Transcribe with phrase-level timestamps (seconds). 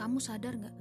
[0.00, 0.72] Kamu sadar gak?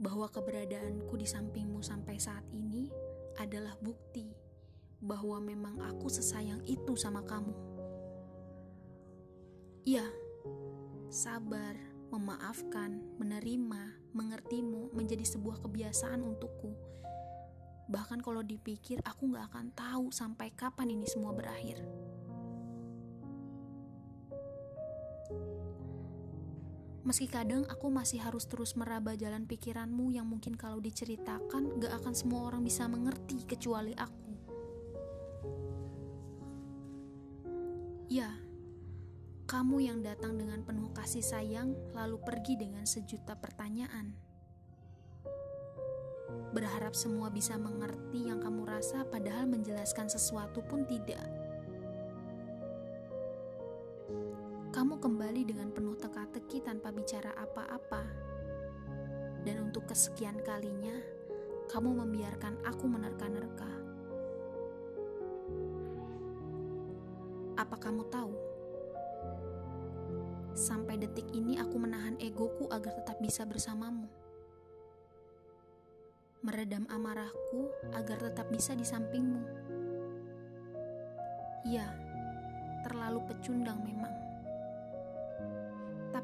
[0.00, 2.88] Bahwa keberadaanku di sampingmu sampai saat ini
[3.36, 4.32] adalah bukti
[5.04, 7.52] bahwa memang aku sesayang itu sama kamu.
[9.84, 10.08] Iya,
[11.12, 11.76] sabar,
[12.08, 16.72] memaafkan, menerima, mengertimu menjadi sebuah kebiasaan untukku.
[17.92, 21.76] Bahkan kalau dipikir, aku gak akan tahu sampai kapan ini semua berakhir.
[27.00, 32.12] Meski kadang aku masih harus terus meraba jalan pikiranmu yang mungkin kalau diceritakan gak akan
[32.12, 34.28] semua orang bisa mengerti kecuali aku.
[38.10, 38.36] Ya,
[39.48, 44.12] kamu yang datang dengan penuh kasih sayang lalu pergi dengan sejuta pertanyaan.
[46.52, 51.22] Berharap semua bisa mengerti yang kamu rasa padahal menjelaskan sesuatu pun tidak.
[54.70, 55.74] Kamu kembali dengan
[59.80, 60.92] untuk kesekian kalinya,
[61.72, 63.72] kamu membiarkan aku menerka-nerka.
[67.56, 68.28] Apa kamu tahu?
[70.52, 74.04] Sampai detik ini aku menahan egoku agar tetap bisa bersamamu.
[76.44, 79.40] Meredam amarahku agar tetap bisa di sampingmu.
[81.64, 81.88] Iya,
[82.84, 84.29] terlalu pecundang memang.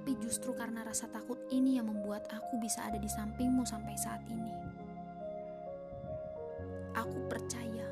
[0.06, 4.22] Tapi justru karena rasa takut ini yang membuat aku bisa ada di sampingmu sampai saat
[4.30, 4.54] ini.
[6.94, 7.90] Aku percaya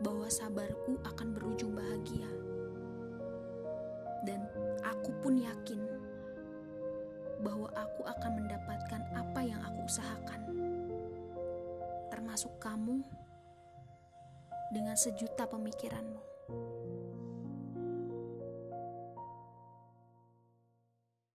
[0.00, 2.24] bahwa sabarku akan berujung bahagia.
[4.24, 4.48] Dan
[4.80, 5.76] aku pun yakin
[7.44, 10.40] bahwa aku akan mendapatkan apa yang aku usahakan.
[12.08, 13.04] Termasuk kamu
[14.72, 16.37] dengan sejuta pemikiranmu.